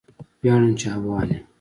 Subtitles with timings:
[0.41, 1.43] ویاړم چې افغان یم